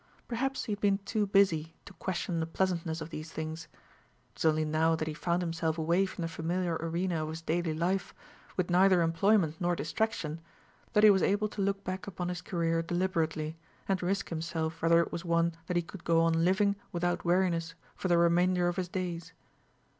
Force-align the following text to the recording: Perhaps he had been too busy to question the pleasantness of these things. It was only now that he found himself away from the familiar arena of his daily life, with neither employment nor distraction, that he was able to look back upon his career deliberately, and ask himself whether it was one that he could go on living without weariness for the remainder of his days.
Perhaps 0.27 0.63
he 0.63 0.71
had 0.71 0.81
been 0.81 0.97
too 1.05 1.27
busy 1.27 1.75
to 1.85 1.93
question 1.93 2.39
the 2.39 2.47
pleasantness 2.47 3.01
of 3.01 3.11
these 3.11 3.31
things. 3.31 3.65
It 4.31 4.37
was 4.39 4.45
only 4.45 4.65
now 4.65 4.95
that 4.95 5.07
he 5.07 5.13
found 5.13 5.43
himself 5.43 5.77
away 5.77 6.07
from 6.07 6.23
the 6.23 6.27
familiar 6.27 6.73
arena 6.77 7.21
of 7.21 7.29
his 7.29 7.43
daily 7.43 7.75
life, 7.75 8.11
with 8.57 8.71
neither 8.71 9.03
employment 9.03 9.57
nor 9.61 9.75
distraction, 9.75 10.41
that 10.93 11.03
he 11.03 11.11
was 11.11 11.21
able 11.21 11.47
to 11.49 11.61
look 11.61 11.83
back 11.83 12.07
upon 12.07 12.29
his 12.29 12.41
career 12.41 12.81
deliberately, 12.81 13.57
and 13.87 14.01
ask 14.03 14.29
himself 14.29 14.81
whether 14.81 15.01
it 15.01 15.11
was 15.11 15.23
one 15.23 15.53
that 15.67 15.77
he 15.77 15.83
could 15.83 16.03
go 16.03 16.21
on 16.23 16.43
living 16.43 16.77
without 16.91 17.23
weariness 17.23 17.75
for 17.95 18.07
the 18.07 18.17
remainder 18.17 18.67
of 18.67 18.77
his 18.77 18.89
days. 18.89 19.33